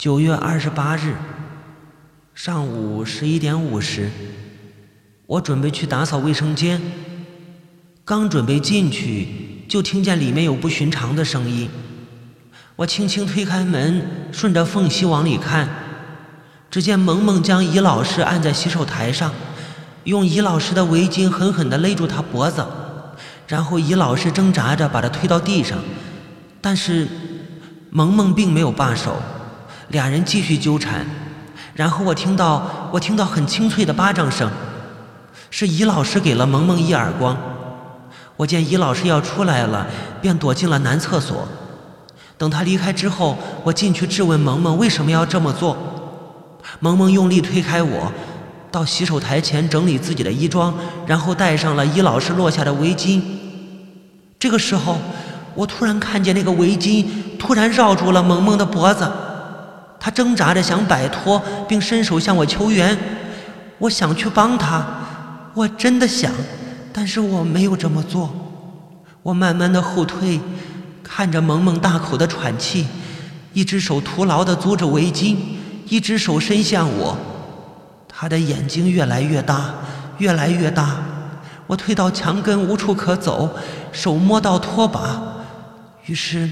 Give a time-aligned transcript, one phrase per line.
[0.00, 1.14] 九月二十八日
[2.32, 4.10] 上午十一点五十，
[5.26, 6.80] 我准备去打扫卫生间，
[8.02, 9.28] 刚准备进去，
[9.68, 11.68] 就听见里面有不寻常的声音。
[12.76, 15.68] 我轻轻推开门，顺着缝隙往里看，
[16.70, 19.30] 只见萌萌将尹老师按在洗手台上，
[20.04, 22.64] 用尹老师的围巾狠狠地勒住他脖子，
[23.46, 25.78] 然后尹老师挣扎着把他推到地上，
[26.62, 27.06] 但是
[27.90, 29.20] 萌萌并没有罢手。
[29.90, 31.04] 俩人继续纠缠，
[31.74, 34.48] 然后我听到我听到很清脆的巴掌声，
[35.50, 37.36] 是尹老师给了萌萌一耳光。
[38.36, 39.86] 我见尹老师要出来了，
[40.20, 41.46] 便躲进了男厕所。
[42.38, 45.76] 等他离开之后，我进去质问萌萌为什么要这么做。
[46.78, 48.12] 萌萌用力推开我，
[48.70, 50.72] 到洗手台前整理自己的衣装，
[51.04, 53.20] 然后戴上了尹老师落下的围巾。
[54.38, 54.96] 这个时候，
[55.54, 57.04] 我突然看见那个围巾
[57.38, 59.10] 突然绕住了萌萌的脖子。
[60.02, 62.96] 他挣扎着想摆脱，并伸手向我求援。
[63.76, 64.82] 我想去帮他，
[65.52, 66.32] 我真的想，
[66.90, 68.30] 但是我没有这么做。
[69.22, 70.40] 我慢慢的后退，
[71.02, 72.86] 看着萌萌大口的喘气，
[73.52, 75.36] 一只手徒劳的租着围巾，
[75.86, 77.14] 一只手伸向我。
[78.08, 79.74] 他的眼睛越来越大，
[80.16, 80.96] 越来越大。
[81.66, 83.50] 我退到墙根，无处可走，
[83.92, 85.20] 手摸到拖把，
[86.06, 86.48] 于是。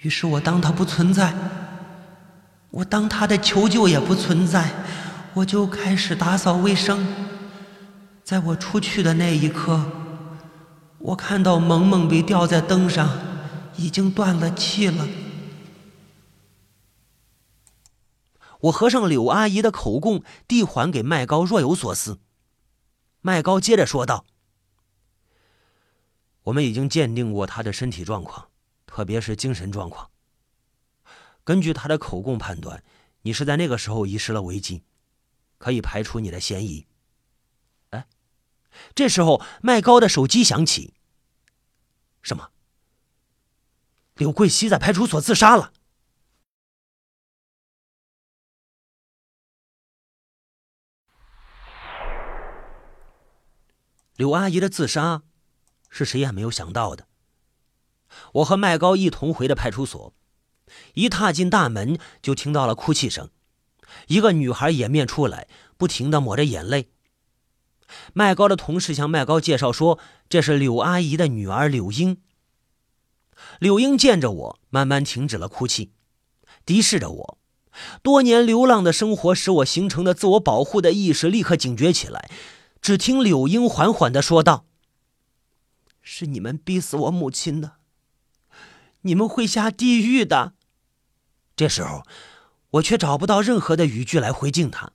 [0.00, 1.34] 于是我当他不存在，
[2.70, 4.70] 我当他的求救也不存在，
[5.34, 7.06] 我就开始打扫卫生。
[8.24, 9.84] 在我出去的那一刻，
[10.98, 13.10] 我看到萌萌被吊在灯上，
[13.76, 15.06] 已经断了气了。
[18.60, 22.20] 我合上柳阿姨的口供，递还给麦高，若有所思。
[23.20, 24.24] 麦高接着说道
[26.44, 28.46] ：“我们已经鉴定过他的身体状况。”
[28.90, 30.10] 特别是精神状况。
[31.44, 32.82] 根据他的口供判断，
[33.22, 34.82] 你是在那个时候遗失了围巾，
[35.58, 36.88] 可以排除你的嫌疑。
[37.90, 38.06] 哎，
[38.94, 40.92] 这时候麦高的手机响起。
[42.20, 42.50] 什么？
[44.16, 45.72] 柳桂熙在派出所自杀了？
[54.16, 55.22] 柳阿姨的自杀，
[55.88, 57.06] 是谁也没有想到的。
[58.34, 60.12] 我和麦高一同回的派出所，
[60.94, 63.30] 一踏进大门就听到了哭泣声，
[64.08, 66.90] 一个女孩掩面出来，不停的抹着眼泪。
[68.12, 72.18] 麦高的同事向麦高介绍说，这是柳阿姨的女儿柳英。
[73.58, 75.92] 柳英见着我，慢慢停止了哭泣，
[76.64, 77.38] 敌视着我。
[78.02, 82.30] 多年流浪的生活使我形成的自我保护的意识立刻警觉起来。
[82.82, 84.66] 只听柳英缓缓的说道
[86.00, 87.72] ：“是你们逼死我母亲的。”
[89.02, 90.54] 你们会下地狱的。
[91.56, 92.04] 这时候，
[92.70, 94.92] 我却找不到任何的语句来回敬他。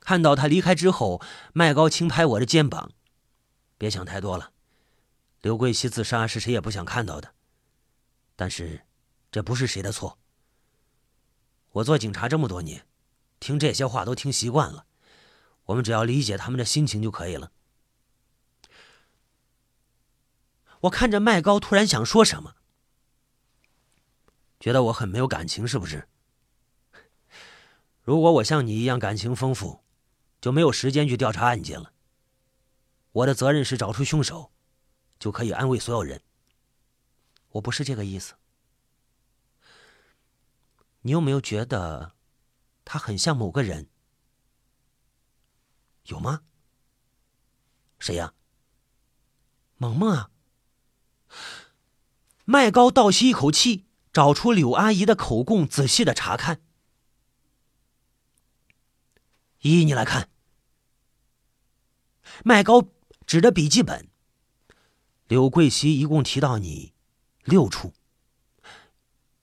[0.00, 1.20] 看到他离开之后，
[1.52, 2.92] 麦高轻拍我的肩膀
[3.76, 4.52] ：“别想太多了，
[5.42, 7.34] 刘桂熙自杀是谁也不想看到的。
[8.34, 8.86] 但是，
[9.30, 10.18] 这不是谁的错。
[11.72, 12.86] 我做警察这么多年，
[13.38, 14.86] 听这些话都听习惯了。
[15.64, 17.52] 我们只要理解他们的心情就可以了。”
[20.82, 22.54] 我看着麦高，突然想说什么，
[24.60, 26.08] 觉得我很没有感情，是不是？
[28.02, 29.80] 如果我像你一样感情丰富，
[30.40, 31.92] 就没有时间去调查案件了。
[33.12, 34.52] 我的责任是找出凶手，
[35.18, 36.22] 就可以安慰所有人。
[37.50, 38.34] 我不是这个意思。
[41.02, 42.12] 你有没有觉得
[42.84, 43.88] 他很像某个人？
[46.04, 46.42] 有吗？
[47.98, 48.32] 谁呀？
[49.76, 50.30] 萌萌啊！
[52.44, 56.62] 麦高倒吸一口气，找出柳阿姨的口供，仔细的查看。
[59.60, 60.30] 依依，你来看。
[62.44, 62.88] 麦高
[63.26, 64.08] 指着笔记本，
[65.26, 66.94] 柳桂熙一共提到你
[67.44, 67.92] 六处，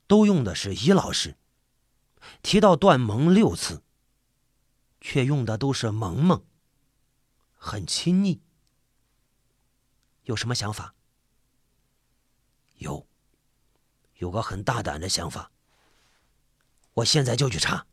[0.07, 1.37] 都用的是伊老师。
[2.41, 3.83] 提到段萌六次，
[4.99, 6.43] 却用的都是萌萌，
[7.53, 8.41] 很亲昵。
[10.23, 10.94] 有什么想法？
[12.77, 13.07] 有，
[14.17, 15.51] 有个很大胆的想法。
[16.93, 17.85] 我现在就去查。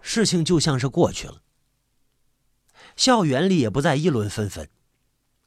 [0.00, 1.42] 事情就像是过去了，
[2.96, 4.68] 校园里也不再议论纷纷。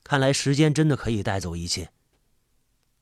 [0.03, 1.91] 看来时间真的可以带走一切，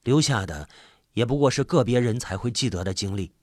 [0.04, 0.70] 留下的
[1.14, 3.34] 也不过是个别人才会记得的经历。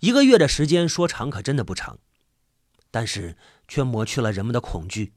[0.00, 1.98] 一个月的时间说长可真的不长，
[2.90, 5.14] 但是却抹去了人们的恐惧。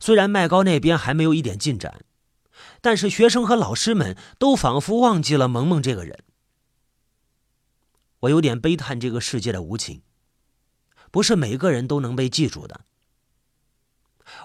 [0.00, 2.04] 虽然麦高那边还没有一点进展，
[2.80, 6.24] 但是学生和老师们都仿佛忘记了萌萌这个人。
[8.20, 10.02] 我有点悲叹这个世界的无情，
[11.12, 12.80] 不是每个人都能被记住的。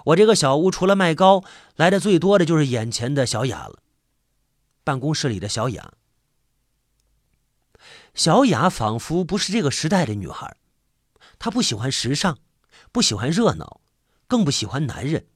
[0.06, 1.42] 我这个小屋除了麦高，
[1.74, 3.80] 来的最多的就是眼前的小雅了。
[4.84, 5.94] 办公室里的小雅，
[8.14, 10.56] 小雅仿佛不是这个时代的女孩，
[11.38, 12.38] 她不喜欢时尚，
[12.92, 13.80] 不喜欢热闹。
[14.26, 15.26] 更不喜欢男人。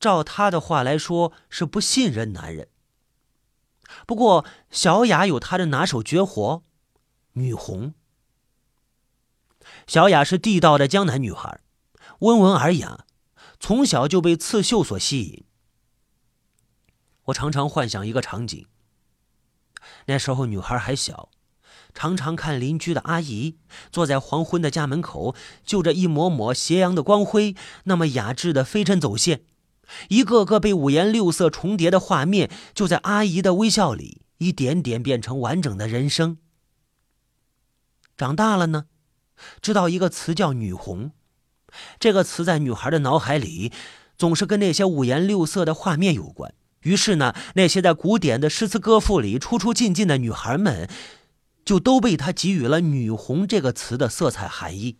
[0.00, 2.68] 照他的话来说，是不信任男人。
[4.06, 6.62] 不过小雅有她的拿手绝活——
[7.34, 7.94] 女红。
[9.86, 11.60] 小雅是地道的江南女孩，
[12.18, 13.06] 温文尔雅，
[13.60, 15.44] 从小就被刺绣所吸引。
[17.26, 18.66] 我常常幻想一个场景：
[20.06, 21.30] 那时候女孩还小。
[21.94, 23.56] 常常看邻居的阿姨
[23.90, 25.34] 坐在黄昏的家门口，
[25.64, 27.54] 就着一抹抹斜阳的光辉，
[27.84, 29.44] 那么雅致的飞针走线，
[30.10, 36.36] 一个个被五颜六色重叠的画面，就在阿姨的微笑里，一点点变成完整的人生。
[38.14, 38.84] 长大了呢，
[39.62, 41.12] 知道一个词叫“女红”，
[41.98, 43.72] 这个词在女孩的脑海里，
[44.18, 46.52] 总是跟那些五颜六色的画面有关。
[46.86, 50.88] 于是呢，那些在古典的诗词歌赋里出出进进的女孩们。
[51.66, 54.98] 就都被他给予了“女红”这个词的色彩含义。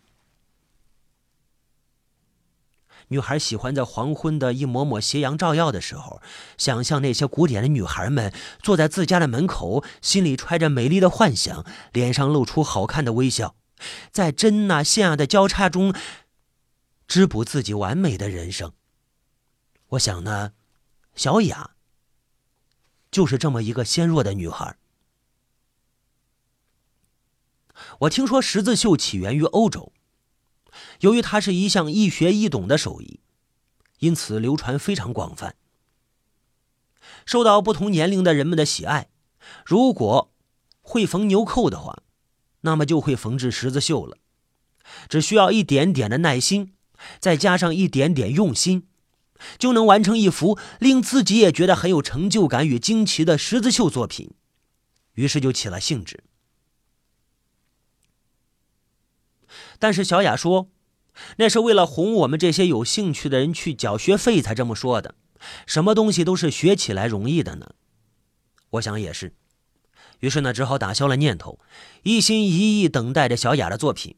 [3.06, 6.20] 女孩喜欢在黄昏的一抹抹斜阳照耀的时候，
[6.58, 13.54] 想象那些古典的女孩们坐在自家的门口，心里揣着美丽的幻想，脸上露出好看的微笑，
[14.10, 15.94] 在针啊线啊的交叉中，
[17.06, 18.72] 织补自己完美的人生。
[19.90, 20.50] 我想呢，
[21.14, 21.75] 小雅
[23.16, 24.76] 就是这么一个纤弱的女孩。
[28.00, 29.90] 我听说十字绣起源于欧洲，
[31.00, 33.20] 由于它是一项易学易懂的手艺，
[34.00, 35.56] 因此流传非常广泛，
[37.24, 39.08] 受到不同年龄的人们的喜爱。
[39.64, 40.30] 如果
[40.82, 42.02] 会缝纽扣的话，
[42.60, 44.18] 那么就会缝制十字绣了。
[45.08, 46.74] 只需要一点点的耐心，
[47.18, 48.86] 再加上一点点用心，
[49.58, 54.30] 就能完成一幅令自己也觉得很有成就感与惊奇的十字绣作品。
[55.14, 56.24] 于是就起了兴致。
[59.78, 60.70] 但是小雅说，
[61.36, 65.14] 那是为了哄我们这些有兴趣的人去缴学费才这么说的。
[65.66, 67.74] 什么东西都是学起来容易的呢？
[68.70, 69.34] 我想也是。
[70.20, 71.60] 于是呢，只好打消了念头，
[72.02, 74.16] 一心一意等待着小雅的作品。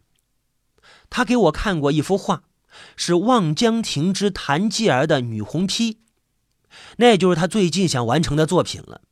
[1.11, 2.45] 他给我看过一幅画，
[2.97, 5.99] 是望江亭之谭继儿的女红披，
[6.97, 9.03] 那就是他最近想完成的作品了。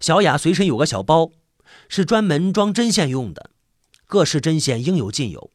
[0.00, 1.30] 小雅随身有个小包，
[1.88, 3.50] 是专门装针线用的。
[4.06, 5.50] 各式针线应有尽有。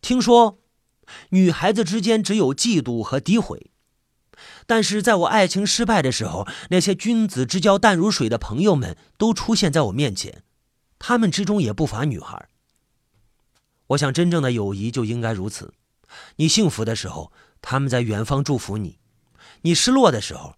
[0.00, 0.58] 听说，
[1.30, 3.70] 女孩子之间只有嫉妒和诋毁，
[4.66, 10.42] 但是在我爱情失败的时候，那些君子之交淡如水的朋友们都出现在我面前，
[10.98, 12.48] 他们之中也不乏女孩。
[13.88, 15.74] 我想，真正的友谊就应该如此：
[16.36, 18.98] 你幸福的时候，他们在远方祝福你；
[19.62, 20.54] 你失落的时候，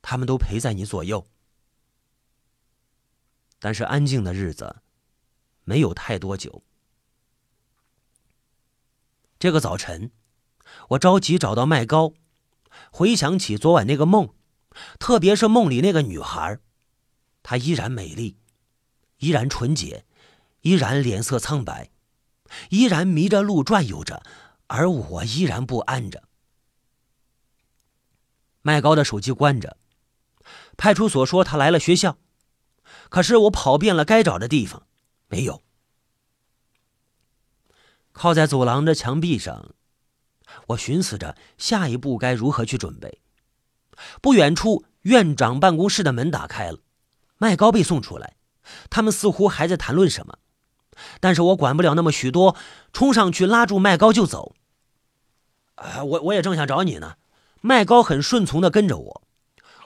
[0.00, 1.26] 他们都陪在你左右。
[3.58, 4.82] 但是，安静的日子。
[5.64, 6.64] 没有太多久。
[9.38, 10.10] 这个早晨，
[10.88, 12.14] 我着急找到麦高，
[12.90, 14.34] 回想起昨晚那个梦，
[14.98, 16.58] 特别是梦里那个女孩，
[17.44, 18.38] 她依然美丽，
[19.18, 20.04] 依然纯洁，
[20.62, 21.92] 依然脸色苍白，
[22.70, 24.22] 依然迷着路转悠着，
[24.66, 26.24] 而我依然不安着。
[28.62, 29.76] 麦高的手机关着，
[30.76, 32.18] 派出所说他来了学校，
[33.08, 34.86] 可是我跑遍了该找的地方。
[35.28, 35.62] 没有。
[38.12, 39.74] 靠在走廊的墙壁上，
[40.68, 43.20] 我寻思着下一步该如何去准备。
[44.20, 46.78] 不远处，院长办公室的门打开了，
[47.38, 48.36] 麦高被送出来，
[48.90, 50.38] 他们似乎还在谈论什么，
[51.20, 52.56] 但是我管不了那么许多，
[52.92, 54.54] 冲上去拉住麦高就走。
[55.76, 57.14] 啊，我我也正想找你呢。
[57.60, 59.22] 麦高很顺从的跟着我。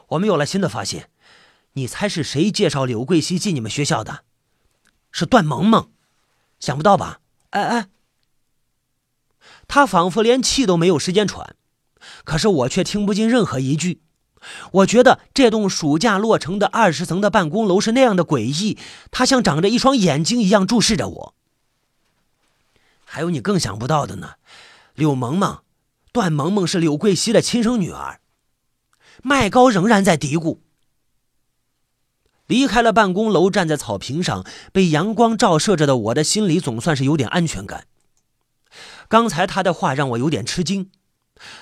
[0.08, 1.10] 我们有了新的发现，
[1.72, 4.24] 你猜是谁介绍柳桂熙进你们学校的？
[5.10, 5.90] 是段萌萌，
[6.58, 7.20] 想不到吧？
[7.50, 7.88] 哎哎，
[9.68, 11.54] 他仿佛连气都没有时间喘，
[12.24, 14.02] 可是我却听不进任何一句。
[14.72, 18.78] 我觉得这栋暑假落成的二十层的办公楼是那样的诡异，
[19.10, 21.34] 它像长着一双眼睛一样注视着我。
[23.04, 24.34] 还有你更想不到的呢，
[24.94, 25.60] 柳萌萌，
[26.12, 28.20] 段萌萌是柳桂熙的亲生女儿。
[29.22, 30.58] 麦高仍然在嘀咕。
[32.46, 37.86] 离开了办公楼，站在草坪上，被阳光照射着的我的心里总算是有点安全感。
[39.08, 40.90] 刚才他的话让我有点吃惊，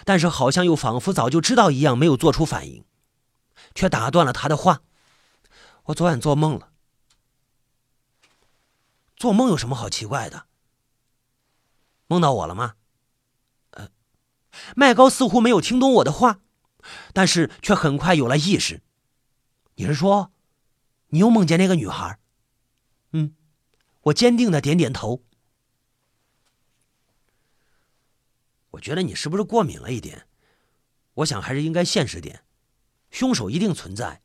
[0.04, 2.84] 但是好像又仿佛早就知道一样，没有做出反应，
[3.74, 4.82] 却打断了他的话
[5.84, 6.70] ：“我昨晚做梦了。
[9.16, 10.46] 做梦有什么好奇怪的？
[12.06, 12.74] 梦到我了吗？”
[13.72, 13.88] 呃，
[14.76, 16.40] 麦高似乎没有听懂我的话，
[17.12, 18.82] 但是却很快有了意识。
[19.76, 20.30] 你是说？
[21.08, 22.18] 你又梦见那个女孩？
[23.12, 23.34] 嗯，
[24.02, 25.22] 我坚定的点点头。
[28.72, 30.26] 我觉得你是不是过敏了一点？
[31.14, 32.44] 我想还是应该现实点，
[33.10, 34.22] 凶手一定存在，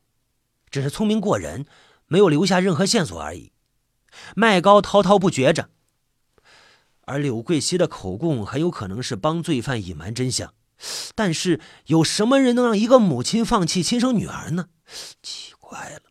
[0.70, 1.66] 只是聪明过人，
[2.06, 3.52] 没有留下任何线索而已。
[4.34, 5.70] 麦高滔滔不绝着，
[7.02, 10.54] 而柳桂熙的口供很有可能是帮罪犯隐瞒真相。
[11.14, 14.70] 但是有什么人能让一个母亲放弃亲生女儿呢？
[15.22, 16.02] 奇怪了。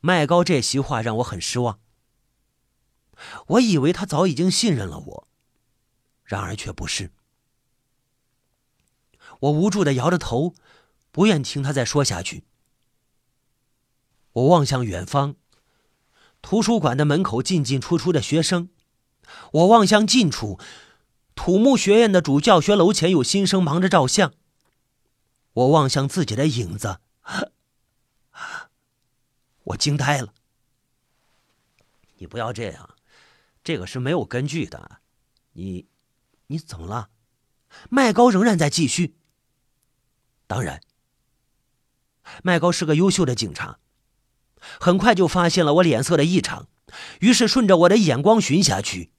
[0.00, 1.80] 麦高这席话让我很失望。
[3.48, 5.28] 我以为他早已经信任了我，
[6.32, 7.10] 然而却不是。
[9.40, 10.54] 我无助的摇着头，
[11.10, 12.44] 不愿听他再说下去。
[14.32, 15.36] 我望向远方，
[16.40, 18.68] 图书馆的门口进进出出的学生；
[19.52, 20.58] 我望向近处，
[21.34, 24.30] 土木学院的主教学楼前有新生忙着照相；
[25.52, 27.00] 我望向自己的影子。
[29.64, 30.32] 我惊呆了！
[32.16, 32.96] 你不要这样，
[33.62, 35.02] 这个是没有根据的。
[35.52, 35.86] 你，
[36.52, 37.08] 你怎么了？
[37.88, 39.16] 麦高仍然在继续。
[40.46, 40.82] 当然，
[42.42, 43.78] 麦高是个优秀的警察，
[44.78, 46.68] 很快就发现了我脸色的异常，
[47.20, 49.12] 于是顺着我的眼光寻下去，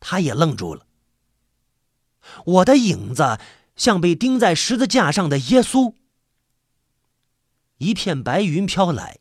[0.00, 0.86] 他也愣住了。
[2.46, 3.38] 我的影子
[3.76, 5.94] 像被钉在十字架上的耶稣。
[7.78, 9.20] 一片白云飘来。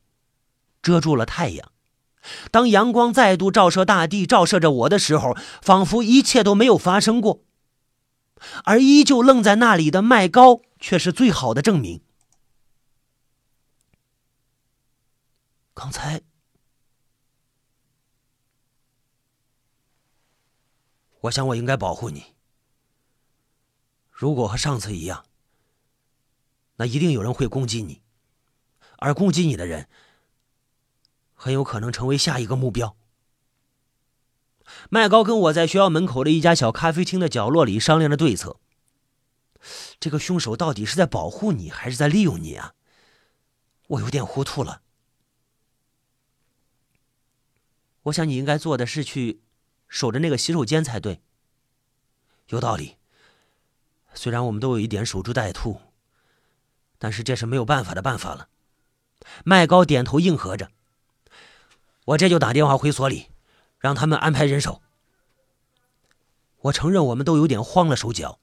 [0.81, 1.71] 遮住了太阳。
[2.49, 7.43] 当阳光再度照射大地，照射着我的时候，仿佛一切都没有发生过。
[8.63, 12.01] 而依旧愣在那里的麦高，却是最好的证明。
[15.73, 16.21] 刚才，
[21.21, 22.35] 我想我应该保护你。
[24.11, 25.25] 如果和上次一样，
[26.75, 28.01] 那一定有人会攻击你，
[28.97, 29.87] 而攻击你的人。
[31.33, 32.95] 很有可能成为下一个目标。
[34.89, 38.57] 麦高跟我在学校门口的一家小咖啡厅的角落里商量着对策。
[39.99, 42.73] 这个凶手到底是在保护你，还是在利用你啊？
[43.87, 44.81] 我有点糊涂了。
[48.03, 49.41] 我想你应该做的是去
[49.87, 51.21] 守着那个洗手间才对。
[52.47, 52.97] 有道理。
[54.13, 55.79] 虽然我们都有一点守株待兔，
[56.97, 58.49] 但是这是没有办法的办法了。
[59.45, 60.71] 麦高点头应和着。
[62.05, 63.27] 我这就打电话回所里，
[63.81, 64.81] 让他们安排人手。
[66.61, 68.39] 我承认我们都有点慌了手脚。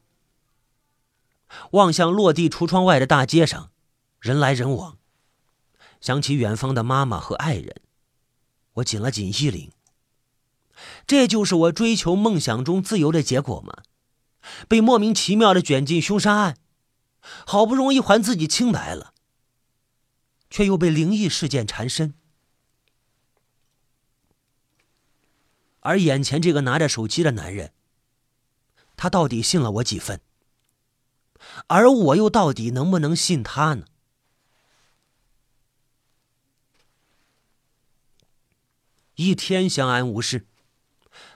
[1.70, 3.70] 望向落地橱窗外的大街上，
[4.20, 4.98] 人来人往，
[6.00, 7.80] 想起远方的妈妈和爱人，
[8.74, 9.70] 我紧了紧衣领。
[11.06, 13.82] 这就是我追求梦想中自由的结果吗？
[14.68, 16.58] 被莫名其妙的卷进凶杀案，
[17.46, 19.14] 好不容易还自己清白了，
[20.50, 22.14] 却又被灵异事件缠身。
[25.80, 27.72] 而眼前这个拿着手机的男人，
[28.96, 30.20] 他到底信了我几分？
[31.68, 33.86] 而我又到底能不能信他呢？
[39.14, 40.46] 一天相安无事，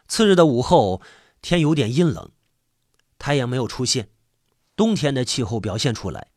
[0.06, 1.02] 次日的午后，
[1.40, 2.30] 天有点阴冷，
[3.18, 4.10] 太阳没有出现，
[4.76, 6.28] 冬天的气候表现出来。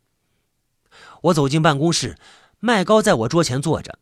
[1.23, 2.17] 我走进办公室，
[2.59, 3.99] 麦高在我桌前坐着。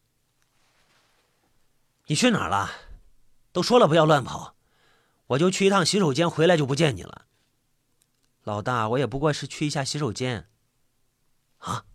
[2.08, 2.72] 你去哪儿了？
[3.54, 4.56] 都说了不要乱跑，
[5.28, 7.28] 我就去一趟洗手间，回来就不见你了。
[8.44, 10.50] 老大，我也不过是去一下洗手间。
[11.60, 11.86] 啊？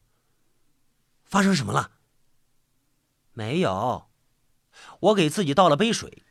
[1.27, 1.91] 发生什么了？
[3.33, 4.09] 没有，
[5.01, 6.23] 我给自己倒了杯水，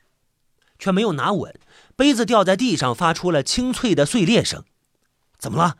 [0.79, 1.60] 却没有拿稳，
[1.96, 4.65] 杯子掉在地上，发出了清脆的碎裂声。
[5.38, 5.77] 怎么了？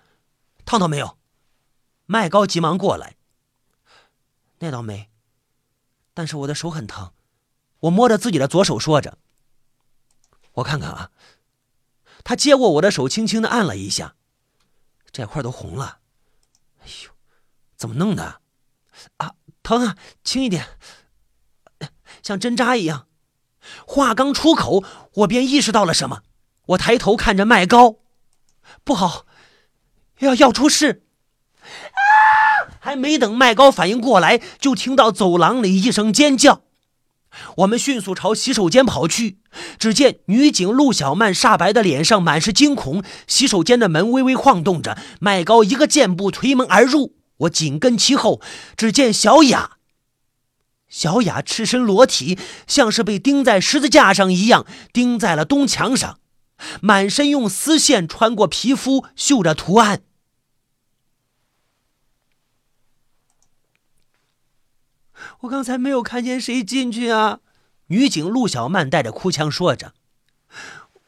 [0.66, 1.18] 烫到没有？
[2.06, 3.16] 麦高急忙过来。
[4.60, 5.10] 那倒没，
[6.14, 7.14] 但是我的手很疼。
[7.80, 9.18] 我摸着自己的左手，说着。
[10.58, 11.12] 我看看啊，
[12.24, 14.16] 他接过我的手，轻轻的按了一下，
[15.12, 16.00] 这块都红了。
[16.80, 17.12] 哎呦，
[17.76, 18.42] 怎么弄的？
[19.18, 20.68] 啊，疼啊，轻一点，
[22.24, 23.08] 像针扎一样。
[23.86, 24.84] 话刚出口，
[25.14, 26.24] 我便意识到了什么。
[26.68, 27.98] 我抬头看着麦高，
[28.84, 29.26] 不好，
[30.20, 31.04] 要要出事！
[32.80, 36.64] 还没等麦高反应过来，就听到走廊里一声尖叫。
[37.58, 39.40] 我们迅速朝洗手间跑去，
[39.78, 48.42] 只见女警陆小曼煞白的脸上满是惊恐，洗手间的门微微晃动着，麦高一个箭步推门而入，我紧跟其后。
[48.76, 49.78] 只见小雅，
[50.88, 56.20] 小雅赤身裸体，像是被钉在十字架上一样，钉在了东墙上，
[56.82, 60.02] 满身用丝线穿过皮肤绣着图案。
[65.42, 67.40] 我刚才没有看见谁进去啊！
[67.88, 69.94] 女警陆小曼带着哭腔说着：“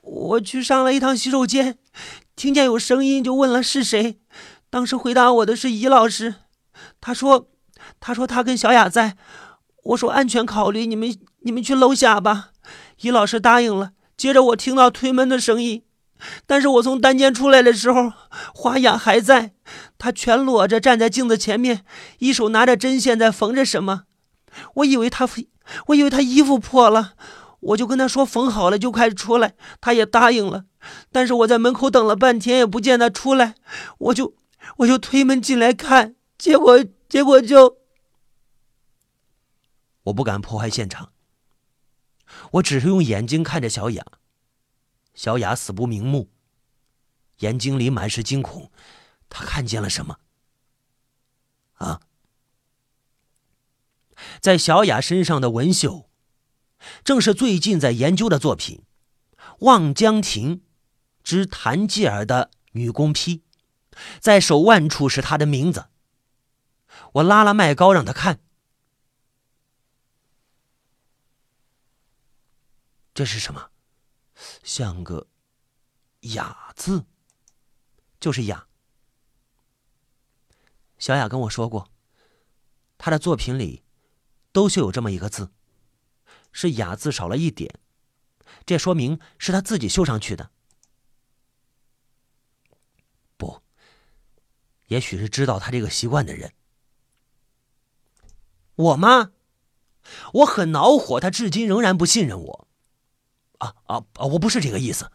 [0.02, 1.78] 我去上了一趟洗手间，
[2.36, 4.20] 听见有声音就问了是谁。
[4.70, 6.36] 当时回答我的是尹老师，
[7.02, 7.48] 他说，
[8.00, 9.18] 他说他跟小雅在。
[9.86, 12.52] 我说安全考虑，你们你们去楼下吧。
[13.02, 13.94] 尹老师答应了。
[14.16, 15.84] 接着我听到推门的声音，
[16.46, 18.14] 但是我从单间出来的时候，
[18.54, 19.54] 花雅还在，
[19.98, 21.84] 她全裸着站在镜子前面，
[22.20, 24.04] 一手拿着针线在缝着什么。”
[24.76, 25.28] 我以为他，
[25.88, 27.16] 我以为他衣服破了，
[27.60, 30.66] 我就跟他说缝好了就快出来，他也答应了。
[31.12, 33.56] 但是我在门口等了半天也不见他出来，
[33.98, 34.36] 我就
[34.78, 37.78] 我就推门进来看，结果结果就……
[40.04, 41.12] 我不敢破坏现场，
[42.54, 44.04] 我只是用眼睛看着小雅，
[45.14, 46.30] 小雅死不瞑目，
[47.40, 48.72] 眼睛里满是惊恐，
[49.28, 50.18] 她看见了什么？
[51.74, 52.02] 啊？
[54.40, 56.10] 在小雅身上的纹绣，
[57.04, 58.84] 正是最近在研究的作品
[59.60, 60.64] 《望江亭
[61.24, 63.38] 之谭继儿的女工批》，
[64.20, 65.90] 在手腕处是她的名字。
[67.14, 68.40] 我拉了麦高让他看，
[73.14, 73.72] 这是什么？
[74.64, 75.28] 像个
[76.34, 77.06] “雅”字，
[78.20, 78.68] 就是“雅”。
[80.98, 81.90] 小雅跟我说过，
[82.98, 83.84] 她的作品里。
[84.52, 85.52] 都绣有这么一个字，
[86.52, 87.80] 是雅字少了一点，
[88.66, 90.50] 这说明是他自己绣上去的。
[93.38, 93.62] 不，
[94.88, 96.54] 也许是知道他这个习惯的人。
[98.76, 99.32] 我吗？
[100.34, 102.68] 我很恼火，他至今仍然不信任我。
[103.60, 104.26] 啊啊啊！
[104.26, 105.12] 我不是这个意思。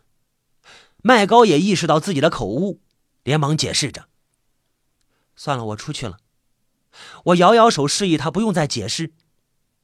[0.99, 2.81] 麦高也意识到自己的口误，
[3.23, 4.09] 连忙解释着。
[5.35, 6.19] 算了，我出去了。
[7.25, 9.13] 我摇摇手，示意他不用再解释。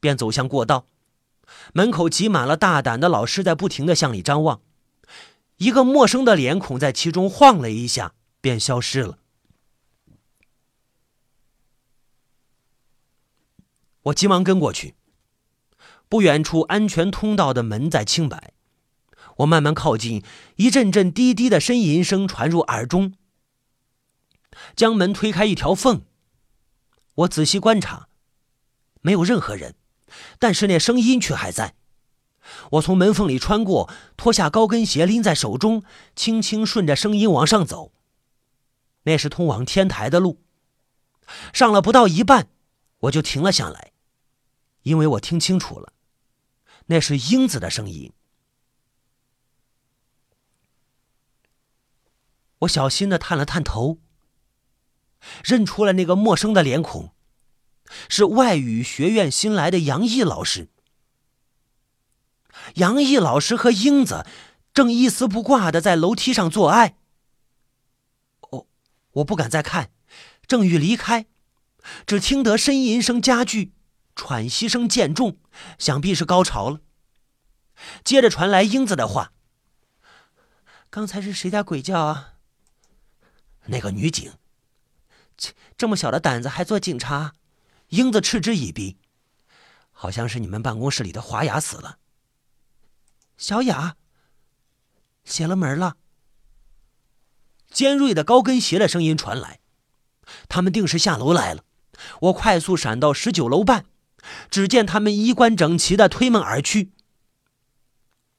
[0.01, 0.85] 便走向过道，
[1.71, 4.59] 门口挤满了大胆的老师，在不停的向里张望。
[5.57, 9.19] 一个陌生的脸孔在其中晃了一下，便消失了。
[14.05, 14.95] 我急忙跟过去。
[16.09, 18.51] 不远处安全通道的门在清白，
[19.37, 20.21] 我慢慢靠近，
[20.57, 23.13] 一阵阵低低的呻吟声传入耳中。
[24.75, 26.01] 将门推开一条缝，
[27.13, 28.09] 我仔细观察，
[29.01, 29.75] 没有任何人。
[30.39, 31.75] 但是那声音却还在。
[32.71, 35.83] 我从门缝里穿过，脱下高跟鞋拎在手中，
[36.15, 37.91] 轻轻顺着声音往上走。
[39.03, 40.41] 那是通往天台的路。
[41.53, 42.49] 上了不到一半，
[42.99, 43.93] 我就停了下来，
[44.81, 45.93] 因为我听清楚了，
[46.87, 48.11] 那是英子的声音。
[52.59, 53.99] 我小心的探了探头，
[55.43, 57.13] 认出了那个陌生的脸孔。
[58.09, 60.69] 是外语学院新来的杨毅老师。
[62.75, 64.25] 杨毅老师和英子
[64.73, 66.97] 正一丝不挂的在楼梯上做爱。
[68.51, 68.67] 哦，
[69.13, 69.91] 我不敢再看，
[70.47, 71.25] 正欲离开，
[72.05, 73.73] 只听得呻吟声加剧，
[74.15, 75.37] 喘息声渐重，
[75.77, 76.81] 想必是高潮了。
[78.03, 79.33] 接着传来英子的话
[80.91, 82.35] ：“刚才是谁在鬼叫啊？”
[83.67, 84.33] 那个女警，
[85.75, 87.33] 这么小的胆子还做警察？
[87.91, 88.97] 英子嗤之以鼻，
[89.91, 91.99] 好像是你们办公室里的华雅死了。
[93.37, 93.97] 小雅，
[95.25, 95.97] 邪了门了。
[97.69, 99.59] 尖锐的高跟鞋的声音传来，
[100.47, 101.65] 他们定是下楼来了。
[102.21, 103.85] 我快速闪到十九楼半，
[104.49, 106.93] 只见他们衣冠整齐的推门而去。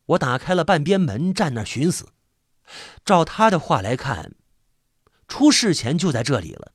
[0.07, 2.09] 我打开了半边门，站那寻思。
[3.05, 4.35] 照他的话来看，
[5.29, 6.73] 出事前就在这里了。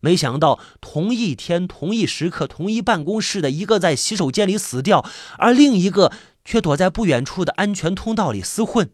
[0.00, 5.04] 没想到同一天、同一时刻、同一办公室的一个在洗手间里死掉，
[5.38, 6.12] 而另一个
[6.44, 8.90] 却躲在不远处的安全通道里厮混。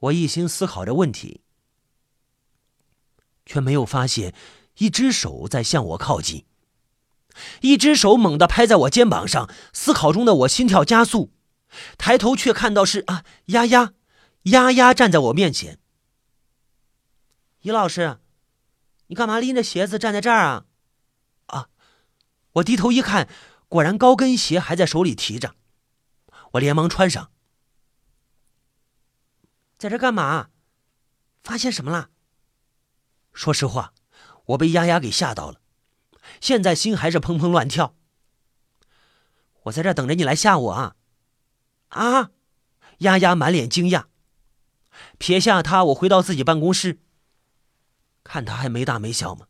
[0.00, 1.42] 我一心思考着问题，
[3.44, 4.34] 却没有发现
[4.78, 6.46] 一只手在向我靠近，
[7.60, 9.50] 一只手猛地拍在我肩膀上。
[9.74, 11.32] 思考中的我心跳加速，
[11.98, 13.92] 抬头却看到是啊丫丫，
[14.44, 15.78] 丫丫站在我面前。
[17.62, 18.18] 于老师，
[19.08, 20.64] 你干嘛拎着鞋子站在这儿啊？
[21.46, 21.68] 啊！
[22.52, 23.28] 我低头一看，
[23.68, 25.54] 果然高跟鞋还在手里提着。
[26.52, 27.30] 我连忙穿上。
[29.76, 30.48] 在这干嘛？
[31.44, 32.10] 发现什么了？
[33.32, 33.92] 说实话，
[34.46, 35.60] 我被丫丫给吓到了，
[36.40, 37.94] 现在心还是砰砰乱跳。
[39.64, 40.96] 我在这等着你来吓我啊！
[41.88, 42.30] 啊！
[42.98, 44.06] 丫丫满脸惊讶。
[45.18, 47.00] 撇下他，我回到自己办公室。
[48.32, 49.49] 看他还没大没小吗？